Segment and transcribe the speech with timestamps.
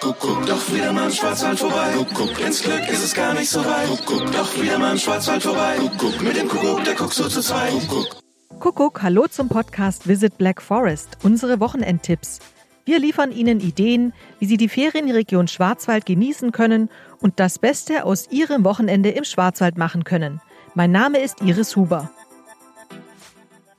[0.00, 1.92] Kuckuck, doch wieder mal im Schwarzwald vorbei.
[1.92, 3.86] Kuckuck, ins Glück ist es gar nicht so weit.
[3.86, 5.76] Kuckuck, doch wieder mal im Schwarzwald vorbei.
[5.76, 7.72] Kuckuck, mit dem Kuckuck, der guckt so zu zweit.
[7.86, 8.16] Kuckuck.
[8.60, 12.38] Kuckuck, hallo zum Podcast Visit Black Forest, unsere Wochenendtipps.
[12.86, 16.88] Wir liefern Ihnen Ideen, wie Sie die Ferienregion Schwarzwald genießen können
[17.20, 20.40] und das Beste aus Ihrem Wochenende im Schwarzwald machen können.
[20.74, 22.10] Mein Name ist Iris Huber.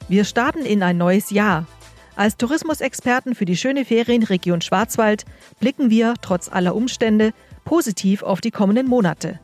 [0.07, 1.65] Wir starten in ein neues Jahr.
[2.15, 5.25] Als Tourismusexperten für die schöne Ferienregion Schwarzwald
[5.59, 9.39] blicken wir, trotz aller Umstände, positiv auf die kommenden Monate.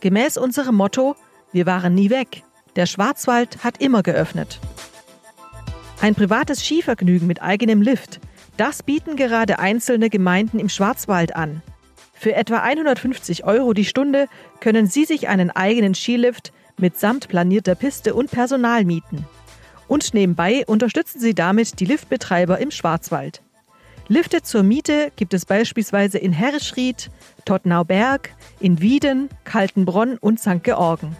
[0.00, 1.16] Gemäß unserem Motto,
[1.52, 2.42] wir waren nie weg.
[2.76, 4.60] Der Schwarzwald hat immer geöffnet.
[6.00, 8.20] Ein privates Skivergnügen mit eigenem Lift,
[8.56, 11.62] das bieten gerade einzelne Gemeinden im Schwarzwald an.
[12.12, 14.26] Für etwa 150 Euro die Stunde
[14.60, 19.24] können Sie sich einen eigenen Skilift mitsamt planierter Piste und Personal mieten.
[19.88, 23.42] Und nebenbei unterstützen Sie damit die Liftbetreiber im Schwarzwald.
[24.06, 27.10] Lifte zur Miete gibt es beispielsweise in Herrischried,
[27.44, 30.62] Tottnauberg, in Wieden, Kaltenbronn und St.
[30.62, 31.16] Georgen.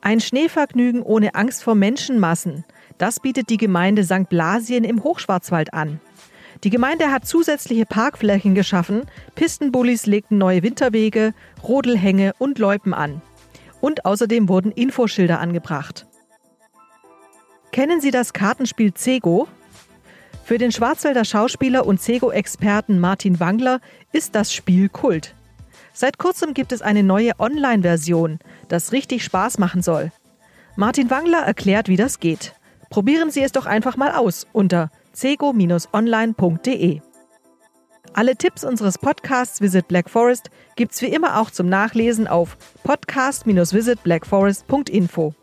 [0.00, 2.64] Ein Schneevergnügen ohne Angst vor Menschenmassen,
[2.98, 4.28] das bietet die Gemeinde St.
[4.28, 6.00] Blasien im Hochschwarzwald an.
[6.62, 9.02] Die Gemeinde hat zusätzliche Parkflächen geschaffen,
[9.34, 13.22] Pistenbullis legten neue Winterwege, Rodelhänge und Loipen an
[13.84, 16.06] und außerdem wurden Infoschilder angebracht.
[17.70, 19.46] Kennen Sie das Kartenspiel Zego?
[20.42, 25.34] Für den Schwarzwälder Schauspieler und Zego-Experten Martin Wangler ist das Spiel Kult.
[25.92, 30.12] Seit kurzem gibt es eine neue Online-Version, das richtig Spaß machen soll.
[30.76, 32.54] Martin Wangler erklärt, wie das geht.
[32.88, 37.02] Probieren Sie es doch einfach mal aus unter cego-online.de.
[38.16, 45.34] Alle Tipps unseres Podcasts Visit Black Forest gibt's wie immer auch zum Nachlesen auf podcast-visitblackforest.info.